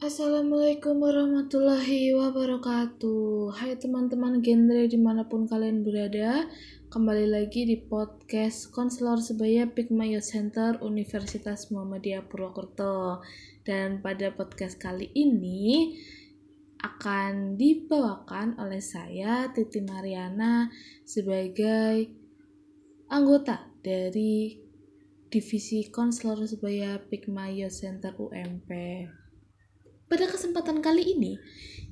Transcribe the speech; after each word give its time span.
Assalamualaikum 0.00 0.96
warahmatullahi 0.96 2.16
wabarakatuh. 2.16 3.52
Hai 3.52 3.76
teman-teman 3.76 4.40
genre 4.40 4.88
di 4.88 4.96
mana 4.96 5.28
pun 5.28 5.44
kalian 5.44 5.84
berada 5.84 6.48
Kembali 6.88 7.28
lagi 7.28 7.68
di 7.68 7.76
podcast 7.76 8.72
Konselor 8.72 9.20
Sebaya 9.20 9.68
Pikmayo 9.68 10.24
Center 10.24 10.80
Universitas 10.80 11.68
Muhammadiyah 11.68 12.24
Purwokerto. 12.24 13.20
Dan 13.60 14.00
pada 14.00 14.32
podcast 14.32 14.80
kali 14.80 15.12
ini 15.12 15.92
akan 16.80 17.60
dibawakan 17.60 18.56
oleh 18.56 18.80
saya 18.80 19.52
Titi 19.52 19.84
Mariana 19.84 20.72
sebagai 21.04 22.08
anggota 23.12 23.68
dari 23.84 24.64
Divisi 25.28 25.92
Konselor 25.92 26.48
Sebaya 26.48 26.96
Pikmayo 27.04 27.68
Center 27.68 28.16
UMP 28.16 28.72
pada 30.10 30.26
kesempatan 30.26 30.82
kali 30.82 31.14
ini, 31.14 31.38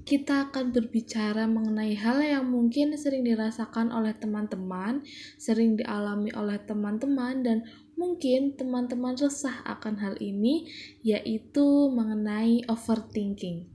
kita 0.02 0.50
akan 0.50 0.74
berbicara 0.74 1.46
mengenai 1.46 1.94
hal 1.94 2.18
yang 2.18 2.50
mungkin 2.50 2.98
sering 2.98 3.22
dirasakan 3.22 3.94
oleh 3.94 4.10
teman-teman, 4.18 5.06
sering 5.38 5.78
dialami 5.78 6.34
oleh 6.34 6.58
teman-teman, 6.66 7.46
dan 7.46 7.62
mungkin 7.94 8.58
teman-teman 8.58 9.14
resah 9.14 9.62
akan 9.62 10.02
hal 10.02 10.18
ini, 10.18 10.66
yaitu 11.06 11.94
mengenai 11.94 12.66
overthinking. 12.66 13.70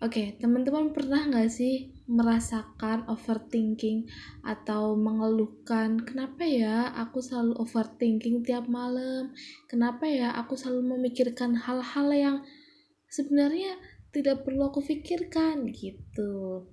Oke, 0.00 0.38
teman-teman 0.38 0.94
pernah 0.96 1.26
nggak 1.26 1.50
sih 1.50 1.92
merasakan 2.08 3.04
overthinking 3.04 4.08
atau 4.40 4.96
mengeluhkan 4.96 6.00
kenapa 6.00 6.46
ya 6.46 6.88
aku 6.96 7.20
selalu 7.20 7.58
overthinking 7.60 8.40
tiap 8.46 8.64
malam? 8.70 9.34
Kenapa 9.68 10.08
ya 10.08 10.32
aku 10.38 10.56
selalu 10.56 10.96
memikirkan 10.96 11.52
hal-hal 11.52 12.08
yang 12.16 12.36
sebenarnya 13.10 13.76
tidak 14.14 14.46
perlu 14.46 14.70
aku 14.70 14.82
pikirkan 14.82 15.66
gitu. 15.70 16.66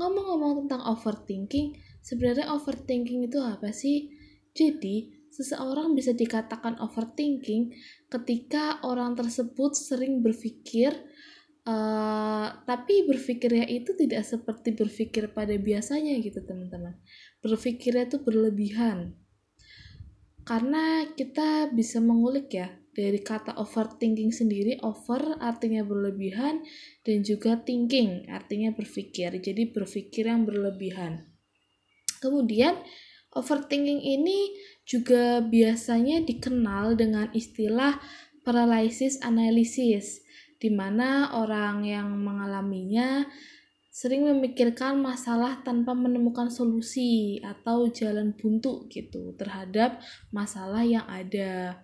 Ngomong-ngomong 0.00 0.66
tentang 0.66 0.82
overthinking 0.88 1.76
sebenarnya 2.04 2.52
overthinking 2.52 3.28
itu 3.28 3.38
apa 3.40 3.70
sih? 3.70 4.12
Jadi 4.56 5.28
seseorang 5.32 5.98
bisa 5.98 6.14
dikatakan 6.14 6.78
overthinking 6.78 7.74
ketika 8.06 8.78
orang 8.86 9.18
tersebut 9.18 9.74
sering 9.74 10.22
berpikir 10.22 10.94
uh, 11.66 12.48
tapi 12.62 13.08
berpikirnya 13.08 13.66
itu 13.66 13.96
tidak 13.98 14.22
seperti 14.22 14.76
berpikir 14.78 15.32
pada 15.34 15.56
biasanya 15.58 16.14
gitu 16.22 16.44
teman-teman. 16.44 16.94
Berpikirnya 17.42 18.06
itu 18.06 18.18
berlebihan. 18.22 19.18
Karena 20.44 21.08
kita 21.16 21.72
bisa 21.72 22.04
mengulik 22.04 22.52
ya 22.52 22.68
dari 22.94 23.20
kata 23.20 23.58
overthinking 23.58 24.30
sendiri 24.30 24.78
over 24.86 25.36
artinya 25.42 25.82
berlebihan 25.82 26.62
dan 27.02 27.26
juga 27.26 27.58
thinking 27.60 28.30
artinya 28.30 28.70
berpikir 28.70 29.34
jadi 29.42 29.74
berpikir 29.74 30.30
yang 30.30 30.46
berlebihan 30.46 31.26
kemudian 32.22 32.78
overthinking 33.34 34.00
ini 34.00 34.54
juga 34.86 35.42
biasanya 35.42 36.22
dikenal 36.22 36.94
dengan 36.94 37.28
istilah 37.34 37.98
paralysis 38.46 39.18
analysis 39.20 40.24
di 40.62 40.70
mana 40.70 41.34
orang 41.34 41.84
yang 41.84 42.08
mengalaminya 42.14 43.26
sering 43.94 44.26
memikirkan 44.26 44.98
masalah 44.98 45.62
tanpa 45.62 45.94
menemukan 45.94 46.50
solusi 46.50 47.38
atau 47.46 47.86
jalan 47.94 48.34
buntu 48.34 48.90
gitu 48.90 49.38
terhadap 49.38 50.02
masalah 50.34 50.82
yang 50.82 51.06
ada. 51.06 51.78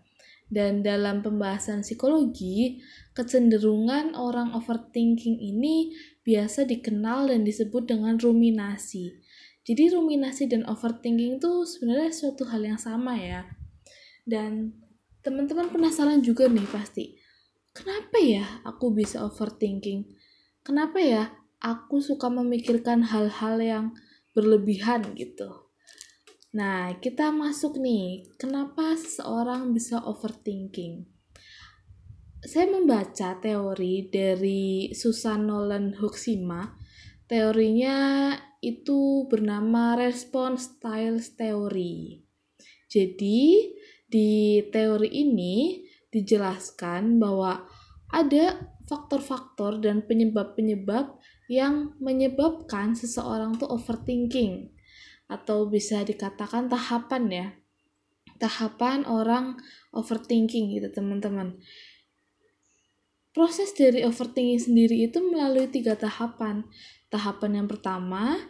Dan 0.51 0.83
dalam 0.83 1.23
pembahasan 1.23 1.87
psikologi, 1.87 2.83
kecenderungan 3.15 4.19
orang 4.19 4.51
overthinking 4.51 5.39
ini 5.39 5.95
biasa 6.27 6.67
dikenal 6.67 7.31
dan 7.31 7.47
disebut 7.47 7.87
dengan 7.87 8.19
ruminasi. 8.19 9.15
Jadi 9.63 9.95
ruminasi 9.95 10.51
dan 10.51 10.67
overthinking 10.67 11.39
itu 11.39 11.63
sebenarnya 11.63 12.11
suatu 12.11 12.43
hal 12.51 12.67
yang 12.67 12.83
sama 12.83 13.15
ya. 13.15 13.47
Dan 14.27 14.75
teman-teman 15.23 15.71
penasaran 15.71 16.19
juga 16.19 16.51
nih 16.51 16.67
pasti, 16.67 17.15
kenapa 17.71 18.19
ya 18.19 18.43
aku 18.67 18.91
bisa 18.91 19.23
overthinking? 19.23 20.11
Kenapa 20.67 20.99
ya 20.99 21.31
aku 21.63 22.03
suka 22.03 22.27
memikirkan 22.27 23.07
hal-hal 23.07 23.63
yang 23.63 23.85
berlebihan 24.35 25.15
gitu? 25.15 25.70
Nah, 26.51 26.99
kita 26.99 27.31
masuk 27.31 27.79
nih, 27.79 28.27
kenapa 28.35 28.99
seseorang 28.99 29.71
bisa 29.71 30.03
overthinking? 30.03 31.07
Saya 32.43 32.67
membaca 32.67 33.39
teori 33.39 34.11
dari 34.11 34.91
Susan 34.91 35.47
Nolan 35.47 35.95
Huxima. 35.95 36.75
Teorinya 37.31 38.35
itu 38.59 39.31
bernama 39.31 39.95
response 39.95 40.75
style 40.75 41.23
theory. 41.23 42.27
Jadi, 42.91 43.71
di 44.11 44.59
teori 44.75 45.07
ini 45.07 45.87
dijelaskan 46.11 47.23
bahwa 47.23 47.63
ada 48.11 48.59
faktor-faktor 48.91 49.79
dan 49.79 50.03
penyebab-penyebab 50.03 51.15
yang 51.47 51.95
menyebabkan 52.03 52.99
seseorang 52.99 53.55
tuh 53.55 53.71
overthinking 53.71 54.75
atau 55.31 55.71
bisa 55.71 56.03
dikatakan 56.03 56.67
tahapan 56.67 57.25
ya. 57.31 57.47
Tahapan 58.43 59.07
orang 59.07 59.57
overthinking 59.95 60.75
gitu 60.75 60.91
teman-teman. 60.91 61.63
Proses 63.31 63.71
dari 63.79 64.03
overthinking 64.03 64.59
sendiri 64.59 65.07
itu 65.07 65.23
melalui 65.23 65.71
tiga 65.71 65.95
tahapan. 65.95 66.67
Tahapan 67.15 67.63
yang 67.63 67.69
pertama 67.71 68.43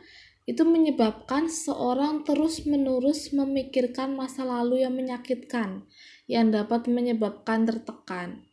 itu 0.49 0.65
menyebabkan 0.65 1.53
seorang 1.53 2.25
terus-menerus 2.25 3.31
memikirkan 3.37 4.17
masa 4.17 4.43
lalu 4.43 4.83
yang 4.83 4.97
menyakitkan 4.97 5.85
yang 6.25 6.49
dapat 6.49 6.89
menyebabkan 6.89 7.69
tertekan. 7.69 8.49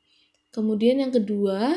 Kemudian 0.51 0.99
yang 0.99 1.13
kedua, 1.13 1.73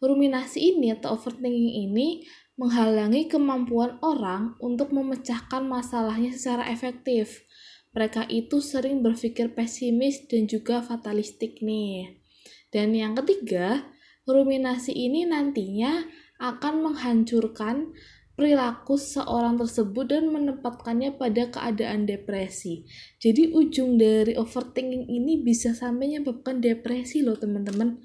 ruminasi 0.00 0.74
ini 0.74 0.96
atau 0.96 1.14
overthinking 1.18 1.90
ini 1.90 2.24
menghalangi 2.60 3.24
kemampuan 3.24 3.96
orang 4.04 4.52
untuk 4.60 4.92
memecahkan 4.92 5.64
masalahnya 5.64 6.28
secara 6.36 6.68
efektif. 6.68 7.48
Mereka 7.96 8.28
itu 8.28 8.60
sering 8.60 9.00
berpikir 9.00 9.56
pesimis 9.56 10.28
dan 10.28 10.44
juga 10.44 10.84
fatalistik 10.84 11.64
nih. 11.64 12.20
Dan 12.68 12.92
yang 12.92 13.16
ketiga, 13.16 13.88
ruminasi 14.28 14.92
ini 14.92 15.24
nantinya 15.24 16.04
akan 16.36 16.84
menghancurkan 16.84 17.96
perilaku 18.36 19.00
seorang 19.00 19.56
tersebut 19.56 20.12
dan 20.12 20.28
menempatkannya 20.28 21.16
pada 21.16 21.48
keadaan 21.48 22.04
depresi. 22.04 22.84
Jadi 23.20 23.56
ujung 23.56 23.96
dari 23.96 24.36
overthinking 24.36 25.08
ini 25.08 25.40
bisa 25.40 25.72
sampai 25.72 26.12
menyebabkan 26.12 26.60
depresi 26.60 27.24
loh 27.24 27.40
teman-teman. 27.40 28.00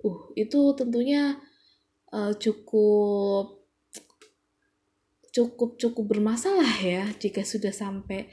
Uh, 0.00 0.32
itu 0.36 0.72
tentunya 0.76 1.36
uh, 2.12 2.32
cukup 2.36 3.59
cukup 5.30 5.78
cukup 5.78 6.16
bermasalah 6.16 6.82
ya 6.82 7.06
jika 7.18 7.46
sudah 7.46 7.70
sampai 7.70 8.30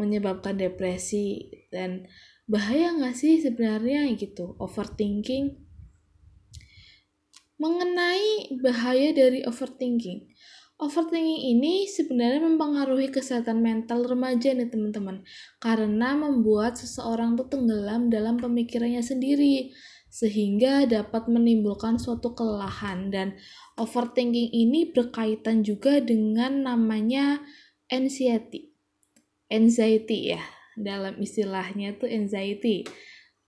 menyebabkan 0.00 0.56
depresi 0.56 1.52
dan 1.68 2.08
bahaya 2.48 2.96
nggak 2.96 3.14
sih 3.14 3.38
sebenarnya 3.38 4.08
gitu? 4.16 4.56
Overthinking. 4.56 5.60
Mengenai 7.60 8.56
bahaya 8.64 9.12
dari 9.12 9.44
overthinking. 9.44 10.32
Overthinking 10.80 11.60
ini 11.60 11.84
sebenarnya 11.84 12.40
mempengaruhi 12.40 13.12
kesehatan 13.12 13.60
mental 13.60 14.08
remaja 14.08 14.56
nih 14.56 14.72
teman-teman. 14.72 15.20
Karena 15.60 16.16
membuat 16.16 16.80
seseorang 16.80 17.36
tuh 17.36 17.52
tenggelam 17.52 18.08
dalam 18.08 18.40
pemikirannya 18.40 19.04
sendiri 19.04 19.76
sehingga 20.10 20.90
dapat 20.90 21.30
menimbulkan 21.30 21.96
suatu 22.02 22.34
kelelahan 22.34 23.14
dan 23.14 23.38
overthinking 23.78 24.50
ini 24.50 24.90
berkaitan 24.90 25.62
juga 25.62 26.02
dengan 26.02 26.66
namanya 26.66 27.38
anxiety. 27.86 28.74
Anxiety 29.46 30.34
ya, 30.34 30.42
dalam 30.74 31.14
istilahnya 31.22 31.94
tuh 31.94 32.10
anxiety 32.10 32.82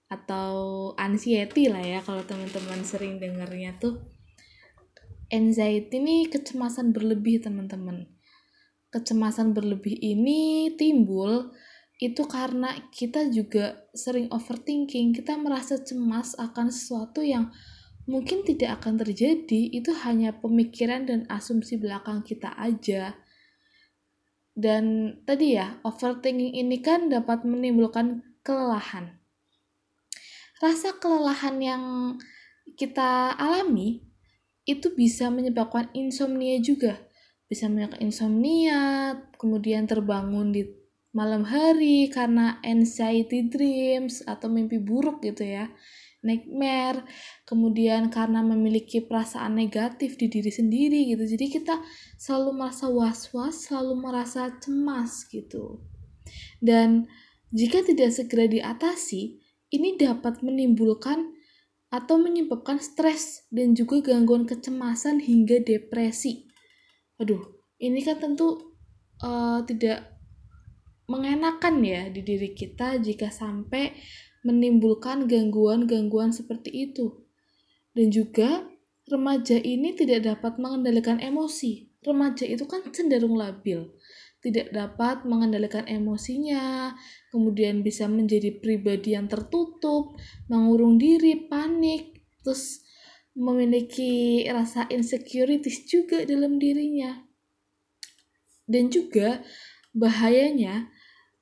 atau 0.07 0.93
anxiety 0.95 1.67
lah 1.67 1.83
ya 1.83 1.99
kalau 2.05 2.23
teman-teman 2.23 2.87
sering 2.87 3.19
dengarnya 3.19 3.75
tuh. 3.83 3.99
Anxiety 5.33 5.99
ini 5.99 6.29
kecemasan 6.29 6.95
berlebih 6.95 7.43
teman-teman. 7.43 8.07
Kecemasan 8.93 9.57
berlebih 9.57 9.97
ini 9.97 10.69
timbul 10.77 11.51
itu 12.03 12.27
karena 12.27 12.75
kita 12.91 13.31
juga 13.31 13.87
sering 13.95 14.27
overthinking, 14.35 15.15
kita 15.15 15.39
merasa 15.39 15.79
cemas 15.79 16.35
akan 16.35 16.75
sesuatu 16.75 17.23
yang 17.23 17.55
mungkin 18.11 18.43
tidak 18.43 18.83
akan 18.83 18.99
terjadi, 18.99 19.71
itu 19.71 19.95
hanya 20.03 20.35
pemikiran 20.35 21.07
dan 21.07 21.31
asumsi 21.31 21.79
belakang 21.79 22.27
kita 22.27 22.51
aja. 22.59 23.15
Dan 24.51 25.15
tadi 25.23 25.55
ya, 25.55 25.79
overthinking 25.87 26.59
ini 26.59 26.83
kan 26.83 27.07
dapat 27.07 27.47
menimbulkan 27.47 28.27
kelelahan. 28.43 29.23
Rasa 30.59 30.99
kelelahan 30.99 31.63
yang 31.63 31.83
kita 32.75 33.39
alami 33.39 34.03
itu 34.67 34.91
bisa 34.91 35.31
menyebabkan 35.31 35.87
insomnia 35.95 36.59
juga. 36.59 36.99
Bisa 37.47 37.71
menyebabkan 37.71 38.11
insomnia, 38.11 39.15
kemudian 39.39 39.87
terbangun 39.87 40.51
di 40.51 40.82
malam 41.13 41.45
hari 41.45 42.09
karena 42.09 42.57
anxiety 42.65 43.49
dreams 43.49 44.25
atau 44.25 44.49
mimpi 44.49 44.81
buruk 44.81 45.21
gitu 45.21 45.45
ya. 45.45 45.69
Nightmare, 46.23 47.03
kemudian 47.43 48.07
karena 48.07 48.47
memiliki 48.47 49.03
perasaan 49.03 49.59
negatif 49.59 50.15
di 50.15 50.31
diri 50.31 50.55
sendiri 50.55 51.11
gitu. 51.11 51.27
Jadi 51.27 51.47
kita 51.51 51.83
selalu 52.15 52.63
merasa 52.63 52.87
was-was, 52.87 53.67
selalu 53.67 53.99
merasa 53.99 54.55
cemas 54.63 55.27
gitu. 55.27 55.83
Dan 56.63 57.11
jika 57.51 57.83
tidak 57.83 58.15
segera 58.15 58.47
diatasi, 58.47 59.43
ini 59.75 59.99
dapat 59.99 60.47
menimbulkan 60.47 61.35
atau 61.93 62.17
menyebabkan 62.17 62.81
stres 62.81 63.45
dan 63.53 63.75
juga 63.77 64.01
gangguan 64.01 64.47
kecemasan 64.49 65.21
hingga 65.21 65.61
depresi. 65.61 66.49
Aduh, 67.21 67.67
ini 67.83 68.01
kan 68.01 68.23
tentu 68.23 68.79
uh, 69.21 69.61
tidak 69.67 70.12
mengenakan 71.11 71.83
ya 71.83 72.09
di 72.11 72.23
diri 72.23 72.55
kita 72.55 72.99
jika 73.03 73.31
sampai 73.31 73.95
menimbulkan 74.43 75.31
gangguan-gangguan 75.31 76.35
seperti 76.35 76.91
itu. 76.91 77.23
Dan 77.93 78.11
juga 78.11 78.67
remaja 79.07 79.59
ini 79.59 79.95
tidak 79.95 80.27
dapat 80.27 80.59
mengendalikan 80.59 81.23
emosi. 81.23 81.91
Remaja 82.03 82.43
itu 82.49 82.67
kan 82.67 82.83
cenderung 82.91 83.39
labil 83.39 83.87
tidak 84.43 84.75
dapat 84.75 85.23
mengendalikan 85.23 85.87
emosinya, 85.87 86.93
kemudian 87.31 87.87
bisa 87.87 88.11
menjadi 88.11 88.59
pribadi 88.59 89.15
yang 89.15 89.31
tertutup, 89.31 90.19
mengurung 90.51 90.99
diri, 90.99 91.47
panik, 91.47 92.27
terus 92.43 92.83
memiliki 93.39 94.43
rasa 94.51 94.91
insecurities 94.91 95.87
juga 95.87 96.27
dalam 96.27 96.59
dirinya. 96.59 97.23
Dan 98.67 98.91
juga 98.91 99.47
bahayanya 99.93 100.89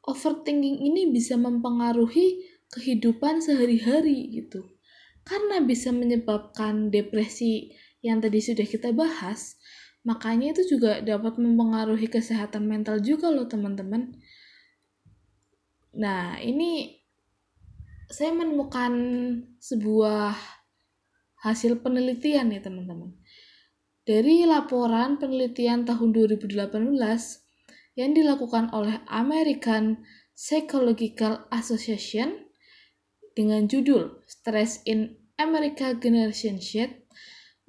overthinking 0.07 0.83
ini 0.83 1.11
bisa 1.11 1.39
mempengaruhi 1.39 2.47
kehidupan 2.71 3.43
sehari-hari 3.43 4.31
gitu. 4.35 4.67
Karena 5.27 5.63
bisa 5.63 5.95
menyebabkan 5.95 6.91
depresi 6.91 7.75
yang 8.01 8.19
tadi 8.19 8.41
sudah 8.41 8.67
kita 8.67 8.91
bahas, 8.91 9.61
Makanya 10.01 10.57
itu 10.57 10.77
juga 10.77 11.05
dapat 11.05 11.37
mempengaruhi 11.37 12.09
kesehatan 12.09 12.65
mental 12.65 13.05
juga 13.05 13.29
loh 13.29 13.45
teman-teman. 13.45 14.17
Nah, 16.01 16.41
ini 16.41 16.97
saya 18.09 18.33
menemukan 18.33 18.93
sebuah 19.61 20.33
hasil 21.45 21.85
penelitian 21.85 22.49
ya 22.49 22.65
teman-teman. 22.65 23.13
Dari 24.09 24.49
laporan 24.49 25.21
penelitian 25.21 25.85
tahun 25.85 26.17
2018 26.17 26.57
yang 27.99 28.15
dilakukan 28.15 28.71
oleh 28.71 29.03
American 29.11 30.03
Psychological 30.35 31.47
Association 31.53 32.49
dengan 33.35 33.67
judul 33.69 34.25
Stress 34.25 34.83
in 34.89 35.21
America 35.41 35.97
Generation 35.97 36.61
Z 36.61 37.01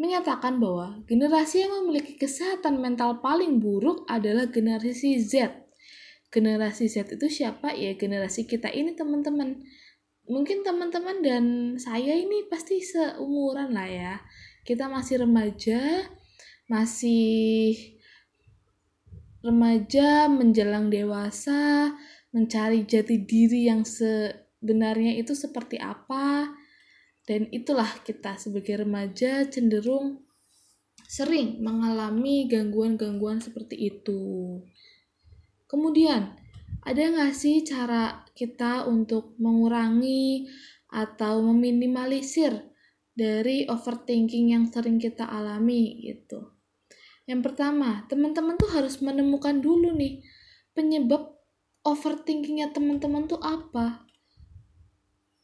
menyatakan 0.01 0.57
bahwa 0.57 1.05
generasi 1.05 1.61
yang 1.61 1.85
memiliki 1.85 2.17
kesehatan 2.17 2.81
mental 2.81 3.21
paling 3.21 3.61
buruk 3.61 4.01
adalah 4.09 4.49
generasi 4.49 5.21
Z. 5.21 5.53
Generasi 6.33 6.89
Z 6.89 7.13
itu 7.13 7.27
siapa? 7.29 7.77
Ya 7.77 7.93
generasi 7.93 8.49
kita 8.49 8.73
ini 8.73 8.97
teman-teman. 8.97 9.61
Mungkin 10.25 10.65
teman-teman 10.65 11.21
dan 11.21 11.43
saya 11.77 12.17
ini 12.17 12.49
pasti 12.49 12.81
seumuran 12.81 13.77
lah 13.77 13.85
ya. 13.85 14.13
Kita 14.65 14.89
masih 14.89 15.27
remaja, 15.27 16.07
masih 16.65 18.00
remaja 19.41 20.29
menjelang 20.29 20.93
dewasa, 20.93 21.93
mencari 22.31 22.85
jati 22.85 23.25
diri 23.25 23.67
yang 23.67 23.81
sebenarnya 23.81 25.17
itu 25.17 25.33
seperti 25.33 25.81
apa 25.81 26.53
dan 27.25 27.49
itulah 27.53 27.89
kita 28.05 28.37
sebagai 28.37 28.81
remaja 28.85 29.45
cenderung 29.49 30.25
sering 31.11 31.59
mengalami 31.59 32.47
gangguan-gangguan 32.47 33.43
seperti 33.43 33.91
itu. 33.91 34.57
Kemudian, 35.67 36.37
ada 36.81 37.01
nggak 37.01 37.35
sih 37.35 37.61
cara 37.67 38.23
kita 38.31 38.87
untuk 38.87 39.35
mengurangi 39.37 40.47
atau 40.87 41.43
meminimalisir 41.51 42.51
dari 43.11 43.67
overthinking 43.67 44.55
yang 44.55 44.65
sering 44.71 44.97
kita 44.97 45.27
alami 45.27 45.99
gitu? 45.99 46.60
Yang 47.29 47.51
pertama, 47.51 48.05
teman-teman 48.09 48.57
tuh 48.57 48.69
harus 48.73 48.99
menemukan 48.99 49.61
dulu 49.61 49.93
nih 49.93 50.25
penyebab 50.73 51.37
overthinkingnya 51.85 52.73
teman-teman 52.73 53.29
tuh 53.29 53.41
apa. 53.41 54.05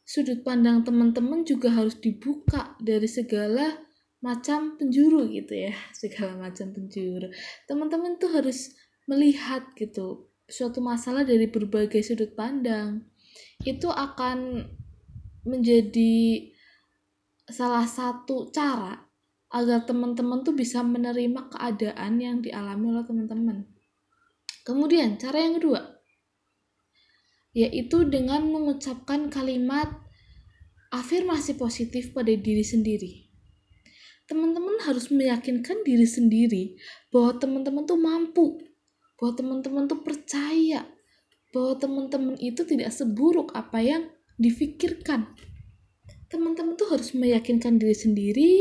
Sudut 0.08 0.40
pandang 0.40 0.82
teman-teman 0.82 1.44
juga 1.44 1.68
harus 1.74 2.00
dibuka 2.00 2.74
dari 2.80 3.04
segala 3.04 3.76
macam 4.18 4.74
penjuru 4.74 5.30
gitu 5.30 5.54
ya 5.54 5.74
segala 6.00 6.48
macam 6.48 6.74
penjuru. 6.74 7.30
Teman-teman 7.68 8.18
tuh 8.18 8.32
harus 8.34 8.74
melihat 9.08 9.64
gitu 9.76 10.28
suatu 10.48 10.80
masalah 10.80 11.28
dari 11.28 11.46
berbagai 11.46 12.00
sudut 12.00 12.32
pandang. 12.32 13.04
Itu 13.62 13.92
akan 13.92 14.64
menjadi 15.44 16.48
salah 17.48 17.88
satu 17.88 18.52
cara 18.52 19.07
agar 19.48 19.84
teman-teman 19.88 20.44
tuh 20.44 20.52
bisa 20.52 20.84
menerima 20.84 21.48
keadaan 21.52 22.20
yang 22.20 22.44
dialami 22.44 22.92
oleh 22.92 23.04
teman-teman 23.04 23.64
kemudian 24.64 25.16
cara 25.16 25.40
yang 25.40 25.56
kedua 25.56 25.98
yaitu 27.56 28.04
dengan 28.06 28.44
mengucapkan 28.46 29.32
kalimat 29.32 29.88
afirmasi 30.88 31.56
positif 31.60 32.16
pada 32.16 32.32
diri 32.32 32.64
sendiri. 32.64 33.28
Teman-teman 34.28 34.84
harus 34.84 35.08
meyakinkan 35.08 35.84
diri 35.84 36.04
sendiri 36.04 36.76
bahwa 37.08 37.40
teman-teman 37.40 37.84
tuh 37.88 37.96
mampu, 37.96 38.46
bahwa 39.16 39.32
teman-teman 39.34 39.84
tuh 39.88 40.00
percaya, 40.04 40.84
bahwa 41.50 41.80
teman-teman 41.80 42.36
itu 42.36 42.60
tidak 42.68 42.92
seburuk 42.92 43.56
apa 43.56 43.80
yang 43.80 44.02
difikirkan. 44.36 45.32
Teman-teman 46.28 46.76
tuh 46.76 46.92
harus 46.92 47.16
meyakinkan 47.16 47.80
diri 47.80 47.96
sendiri, 47.96 48.52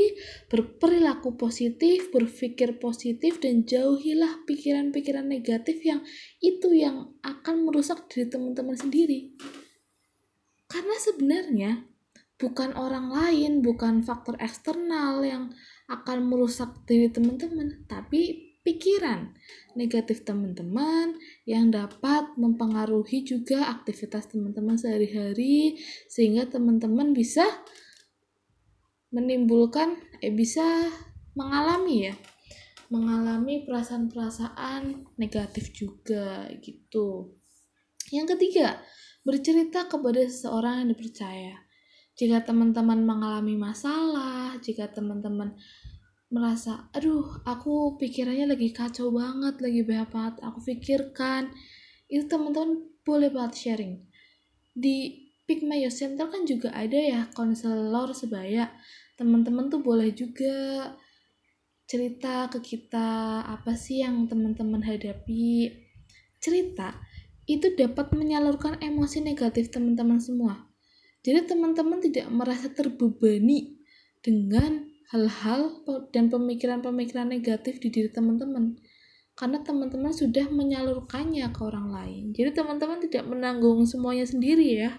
berperilaku 0.48 1.36
positif, 1.36 2.08
berpikir 2.16 2.80
positif, 2.80 3.44
dan 3.44 3.68
jauhilah 3.68 4.48
pikiran-pikiran 4.48 5.28
negatif 5.28 5.84
yang 5.84 6.00
itu 6.40 6.72
yang 6.72 7.12
akan 7.20 7.68
merusak 7.68 8.08
diri 8.08 8.32
teman-teman 8.32 8.80
sendiri. 8.80 9.36
Karena 10.72 10.96
sebenarnya 10.96 11.72
bukan 12.40 12.72
orang 12.80 13.12
lain, 13.12 13.60
bukan 13.60 14.00
faktor 14.00 14.40
eksternal 14.40 15.20
yang 15.28 15.52
akan 15.92 16.24
merusak 16.24 16.72
diri 16.88 17.12
teman-teman, 17.12 17.84
tapi 17.92 18.47
pikiran 19.08 19.32
negatif 19.80 20.28
teman-teman 20.28 21.16
yang 21.48 21.72
dapat 21.72 22.36
mempengaruhi 22.36 23.24
juga 23.24 23.72
aktivitas 23.72 24.28
teman-teman 24.28 24.76
sehari-hari 24.76 25.80
sehingga 26.12 26.50
teman-teman 26.52 27.16
bisa 27.16 27.46
menimbulkan 29.14 29.96
eh 30.20 30.34
bisa 30.36 30.92
mengalami 31.40 32.12
ya 32.12 32.16
mengalami 32.92 33.68
perasaan-perasaan 33.68 35.12
negatif 35.20 35.76
juga 35.76 36.48
gitu. 36.64 37.36
Yang 38.16 38.40
ketiga, 38.40 38.80
bercerita 39.28 39.92
kepada 39.92 40.24
seseorang 40.24 40.84
yang 40.84 40.96
dipercaya. 40.96 41.68
Jika 42.16 42.48
teman-teman 42.48 43.04
mengalami 43.04 43.60
masalah, 43.60 44.56
jika 44.64 44.88
teman-teman 44.88 45.52
merasa 46.28 46.92
aduh 46.92 47.40
aku 47.48 47.96
pikirannya 47.96 48.52
lagi 48.52 48.76
kacau 48.76 49.16
banget 49.16 49.64
lagi 49.64 49.82
banget 49.88 50.36
aku 50.44 50.60
pikirkan 50.60 51.48
itu 52.08 52.24
teman-teman 52.28 52.88
boleh 53.04 53.32
banget 53.32 53.54
sharing. 53.56 53.94
Di 54.76 55.28
Pick 55.48 55.64
My 55.64 55.80
Center 55.88 56.28
kan 56.28 56.44
juga 56.44 56.76
ada 56.76 57.00
ya 57.00 57.22
konselor 57.32 58.12
sebaya. 58.12 58.72
Teman-teman 59.16 59.72
tuh 59.72 59.80
boleh 59.80 60.12
juga 60.12 60.92
cerita 61.88 62.52
ke 62.52 62.60
kita 62.60 63.44
apa 63.48 63.72
sih 63.76 64.04
yang 64.04 64.28
teman-teman 64.28 64.84
hadapi. 64.84 65.72
Cerita 66.44 67.00
itu 67.48 67.72
dapat 67.80 68.12
menyalurkan 68.12 68.80
emosi 68.84 69.24
negatif 69.24 69.72
teman-teman 69.72 70.20
semua. 70.20 70.68
Jadi 71.24 71.48
teman-teman 71.48 72.04
tidak 72.04 72.28
merasa 72.32 72.68
terbebani 72.72 73.80
dengan 74.20 74.87
hal-hal 75.12 75.84
dan 76.12 76.28
pemikiran-pemikiran 76.28 77.32
negatif 77.32 77.80
di 77.80 77.88
diri 77.92 78.10
teman-teman 78.12 78.76
karena 79.38 79.62
teman-teman 79.62 80.12
sudah 80.12 80.50
menyalurkannya 80.50 81.48
ke 81.54 81.62
orang 81.64 81.94
lain 81.94 82.24
jadi 82.36 82.52
teman-teman 82.52 83.00
tidak 83.06 83.24
menanggung 83.30 83.86
semuanya 83.88 84.28
sendiri 84.28 84.88
ya 84.88 84.92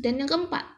dan 0.00 0.20
yang 0.22 0.30
keempat 0.30 0.76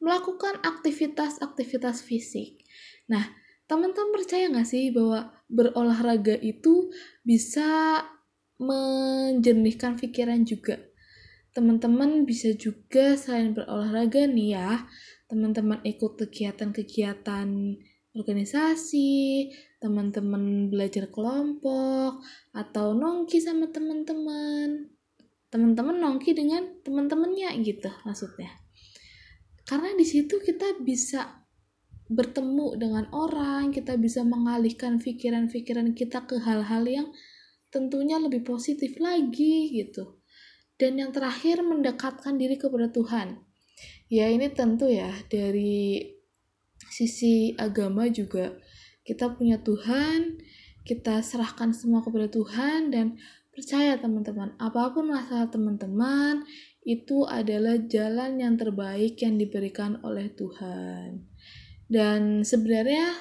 melakukan 0.00 0.58
aktivitas-aktivitas 0.64 2.02
fisik. 2.02 2.64
Nah, 3.12 3.28
teman-teman 3.68 4.16
percaya 4.16 4.48
nggak 4.48 4.68
sih 4.68 4.90
bahwa 4.90 5.30
berolahraga 5.46 6.40
itu 6.40 6.88
bisa 7.22 8.00
menjernihkan 8.56 10.00
pikiran 10.00 10.42
juga? 10.48 10.80
Teman-teman 11.52 12.24
bisa 12.24 12.56
juga 12.56 13.14
selain 13.14 13.52
berolahraga 13.52 14.24
nih 14.24 14.56
ya, 14.56 14.88
teman-teman 15.30 15.78
ikut 15.86 16.18
kegiatan-kegiatan 16.18 17.48
organisasi, 18.10 19.46
teman-teman 19.78 20.66
belajar 20.66 21.06
kelompok, 21.14 22.18
atau 22.50 22.98
nongki 22.98 23.38
sama 23.38 23.70
teman-teman. 23.70 24.90
Teman-teman 25.46 25.96
nongki 26.02 26.34
dengan 26.34 26.66
teman-temannya 26.82 27.54
gitu 27.62 27.90
maksudnya 28.02 28.50
karena 29.70 29.94
di 29.94 30.02
situ 30.02 30.42
kita 30.42 30.82
bisa 30.82 31.46
bertemu 32.10 32.74
dengan 32.74 33.06
orang, 33.14 33.70
kita 33.70 33.94
bisa 33.94 34.26
mengalihkan 34.26 34.98
pikiran-pikiran 34.98 35.94
kita 35.94 36.26
ke 36.26 36.42
hal-hal 36.42 36.82
yang 36.90 37.06
tentunya 37.70 38.18
lebih 38.18 38.42
positif 38.42 38.98
lagi 38.98 39.70
gitu. 39.70 40.18
Dan 40.74 40.98
yang 40.98 41.14
terakhir 41.14 41.62
mendekatkan 41.62 42.34
diri 42.34 42.58
kepada 42.58 42.90
Tuhan. 42.90 43.46
Ya 44.10 44.26
ini 44.26 44.50
tentu 44.50 44.90
ya 44.90 45.14
dari 45.30 46.02
sisi 46.90 47.54
agama 47.54 48.10
juga 48.10 48.58
kita 49.06 49.38
punya 49.38 49.62
Tuhan, 49.62 50.42
kita 50.82 51.22
serahkan 51.22 51.70
semua 51.70 52.02
kepada 52.02 52.26
Tuhan 52.26 52.90
dan 52.90 53.14
percaya 53.54 53.94
teman-teman, 54.02 54.58
apa 54.58 54.90
pun 54.90 55.14
masalah 55.14 55.46
teman-teman, 55.46 56.42
itu 56.82 57.22
adalah 57.22 57.78
jalan 57.86 58.40
yang 58.40 58.58
terbaik 58.58 59.14
yang 59.22 59.38
diberikan 59.38 60.02
oleh 60.02 60.32
Tuhan. 60.34 61.30
Dan 61.90 62.42
sebenarnya 62.42 63.14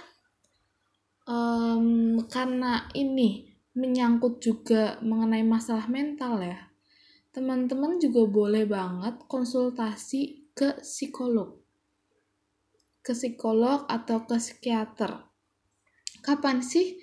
um, 1.29 2.17
karena 2.29 2.89
ini 2.98 3.50
menyangkut 3.77 4.41
juga 4.41 4.98
mengenai 5.05 5.46
masalah 5.46 5.86
mental 5.86 6.41
ya, 6.41 6.69
teman-teman 7.29 8.01
juga 8.01 8.25
boleh 8.25 8.65
banget 8.65 9.22
konsultasi 9.29 10.49
ke 10.59 10.83
psikolog, 10.83 11.55
ke 12.99 13.15
psikolog 13.15 13.87
atau 13.87 14.27
ke 14.27 14.35
psikiater. 14.35 15.23
Kapan 16.19 16.59
sih 16.59 16.99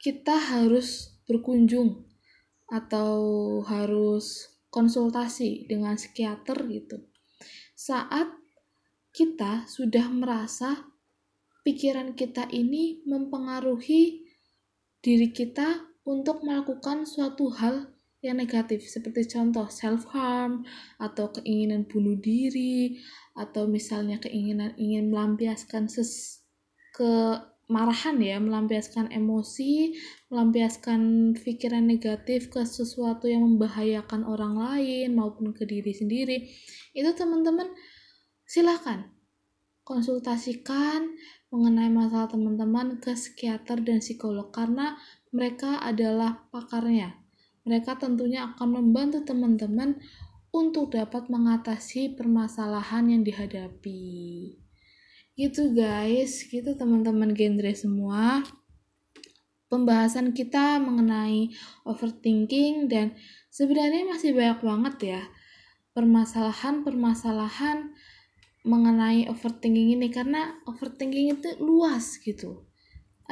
kita 0.00 0.32
harus 0.32 1.20
berkunjung 1.28 2.08
atau 2.72 3.20
harus 3.68 4.56
konsultasi 4.72 5.68
dengan 5.68 6.00
psikiater 6.00 6.64
gitu. 6.72 7.04
Saat 7.76 8.32
kita 9.12 9.68
sudah 9.68 10.08
merasa 10.08 10.88
pikiran 11.68 12.16
kita 12.16 12.48
ini 12.48 13.04
mempengaruhi 13.04 14.24
diri 15.04 15.28
kita 15.28 15.92
untuk 16.08 16.40
melakukan 16.40 17.04
suatu 17.04 17.52
hal 17.52 17.91
yang 18.22 18.38
negatif 18.38 18.86
seperti 18.86 19.26
contoh 19.26 19.66
self 19.66 20.06
harm 20.14 20.62
atau 21.02 21.34
keinginan 21.34 21.84
bunuh 21.90 22.14
diri 22.14 23.02
atau 23.34 23.66
misalnya 23.66 24.22
keinginan 24.22 24.78
ingin 24.78 25.10
melampiaskan 25.10 25.90
ses 25.90 26.42
ke 26.94 27.34
marahan 27.72 28.20
ya, 28.20 28.36
melampiaskan 28.36 29.08
emosi, 29.08 29.96
melampiaskan 30.28 31.32
pikiran 31.40 31.88
negatif 31.88 32.52
ke 32.52 32.60
sesuatu 32.68 33.26
yang 33.32 33.48
membahayakan 33.48 34.28
orang 34.28 34.60
lain 34.60 35.16
maupun 35.16 35.56
ke 35.56 35.64
diri 35.64 35.96
sendiri. 35.96 36.52
Itu 36.92 37.16
teman-teman 37.16 37.72
silahkan 38.44 39.08
konsultasikan 39.88 41.16
mengenai 41.48 41.88
masalah 41.88 42.28
teman-teman 42.28 43.00
ke 43.00 43.16
psikiater 43.16 43.80
dan 43.80 44.04
psikolog 44.04 44.52
karena 44.52 45.00
mereka 45.32 45.80
adalah 45.80 46.44
pakarnya. 46.52 47.21
Mereka 47.62 47.98
tentunya 47.98 48.50
akan 48.50 48.82
membantu 48.82 49.22
teman-teman 49.22 50.02
untuk 50.52 50.92
dapat 50.92 51.32
mengatasi 51.32 52.18
permasalahan 52.18 53.08
yang 53.08 53.22
dihadapi. 53.22 54.58
Gitu 55.38 55.72
guys. 55.72 56.44
Gitu 56.50 56.74
teman-teman 56.74 57.32
genre 57.32 57.72
semua. 57.72 58.42
Pembahasan 59.72 60.36
kita 60.36 60.76
mengenai 60.82 61.48
overthinking 61.88 62.92
dan 62.92 63.16
sebenarnya 63.48 64.04
masih 64.04 64.36
banyak 64.36 64.60
banget 64.60 64.96
ya 65.00 65.22
permasalahan-permasalahan 65.96 67.96
mengenai 68.68 69.32
overthinking 69.32 69.96
ini. 69.96 70.12
Karena 70.12 70.60
overthinking 70.68 71.40
itu 71.40 71.56
luas 71.62 72.20
gitu. 72.20 72.68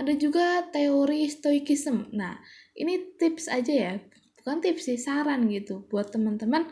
Ada 0.01 0.17
juga 0.17 0.65
teori 0.73 1.29
stoikism. 1.29 2.09
Nah, 2.17 2.41
ini 2.73 3.21
tips 3.21 3.53
aja 3.53 3.75
ya, 3.75 3.95
bukan 4.41 4.59
tips 4.65 4.89
sih, 4.89 4.99
saran 4.99 5.47
gitu 5.53 5.87
buat 5.87 6.11
teman-teman. 6.11 6.67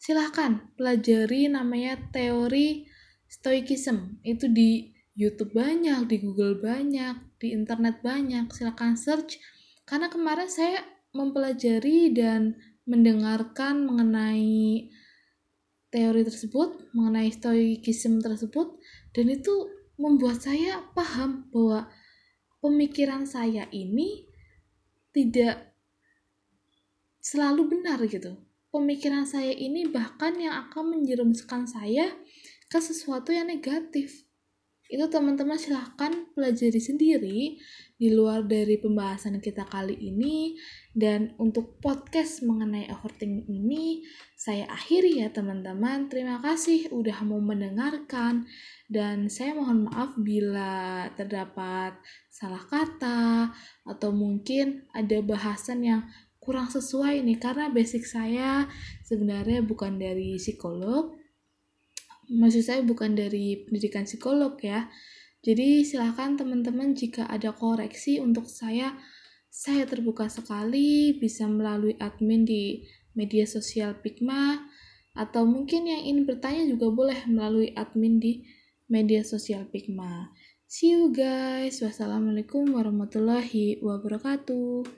Silahkan 0.00 0.74
pelajari 0.76 1.48
namanya 1.48 1.96
teori 2.12 2.88
Stoicism 3.24 4.22
itu 4.22 4.46
di 4.46 4.94
YouTube 5.18 5.58
banyak, 5.58 6.06
di 6.06 6.16
Google 6.22 6.62
banyak, 6.62 7.38
di 7.42 7.50
internet 7.50 7.98
banyak. 7.98 8.46
Silahkan 8.54 8.94
search. 8.94 9.42
Karena 9.82 10.06
kemarin 10.06 10.46
saya 10.46 10.86
mempelajari 11.14 12.14
dan 12.14 12.54
mendengarkan 12.86 13.86
mengenai 13.86 14.86
teori 15.90 16.22
tersebut, 16.26 16.90
mengenai 16.94 17.30
stoicism 17.30 18.18
tersebut, 18.18 18.78
dan 19.14 19.30
itu 19.30 19.70
membuat 19.94 20.42
saya 20.42 20.82
paham 20.94 21.46
bahwa 21.54 21.86
pemikiran 22.58 23.26
saya 23.26 23.70
ini 23.70 24.26
tidak 25.14 25.73
selalu 27.24 27.72
benar 27.72 28.04
gitu. 28.04 28.36
Pemikiran 28.68 29.24
saya 29.24 29.56
ini 29.56 29.88
bahkan 29.88 30.36
yang 30.36 30.68
akan 30.68 31.00
menjerumuskan 31.00 31.64
saya 31.64 32.12
ke 32.68 32.76
sesuatu 32.76 33.32
yang 33.32 33.48
negatif. 33.48 34.28
Itu 34.84 35.08
teman-teman 35.08 35.56
silahkan 35.56 36.12
pelajari 36.36 36.76
sendiri 36.76 37.56
di 37.96 38.08
luar 38.12 38.44
dari 38.44 38.76
pembahasan 38.76 39.40
kita 39.40 39.64
kali 39.64 39.96
ini. 39.96 40.60
Dan 40.92 41.32
untuk 41.40 41.80
podcast 41.80 42.44
mengenai 42.44 42.92
overthinking 42.92 43.48
ini, 43.48 44.04
saya 44.36 44.68
akhiri 44.68 45.24
ya 45.24 45.32
teman-teman. 45.32 46.12
Terima 46.12 46.36
kasih 46.44 46.92
udah 46.92 47.24
mau 47.24 47.40
mendengarkan. 47.40 48.44
Dan 48.84 49.32
saya 49.32 49.56
mohon 49.56 49.88
maaf 49.88 50.20
bila 50.20 51.08
terdapat 51.16 51.96
salah 52.28 52.62
kata 52.68 53.54
atau 53.88 54.10
mungkin 54.12 54.84
ada 54.92 55.18
bahasan 55.24 55.80
yang 55.80 56.02
kurang 56.44 56.68
sesuai 56.68 57.24
nih 57.24 57.40
karena 57.40 57.72
basic 57.72 58.04
saya 58.04 58.68
sebenarnya 59.08 59.64
bukan 59.64 59.96
dari 59.96 60.36
psikolog 60.36 61.24
maksud 62.30 62.62
saya 62.64 62.80
bukan 62.80 63.12
dari 63.12 63.64
pendidikan 63.68 64.08
psikolog 64.08 64.56
ya. 64.60 64.88
Jadi 65.44 65.84
silahkan 65.84 66.40
teman-teman 66.40 66.96
jika 66.96 67.28
ada 67.28 67.52
koreksi 67.52 68.16
untuk 68.16 68.48
saya, 68.48 68.96
saya 69.52 69.84
terbuka 69.84 70.32
sekali 70.32 71.20
bisa 71.20 71.44
melalui 71.44 72.00
admin 72.00 72.48
di 72.48 72.88
media 73.12 73.44
sosial 73.44 74.00
Pigma 74.00 74.64
atau 75.14 75.46
mungkin 75.46 75.86
yang 75.86 76.02
ingin 76.02 76.24
bertanya 76.26 76.64
juga 76.66 76.90
boleh 76.90 77.28
melalui 77.28 77.70
admin 77.76 78.18
di 78.18 78.42
media 78.88 79.20
sosial 79.20 79.68
Pigma. 79.68 80.32
See 80.64 80.96
you 80.96 81.12
guys. 81.12 81.78
Wassalamualaikum 81.84 82.72
warahmatullahi 82.72 83.84
wabarakatuh. 83.84 84.88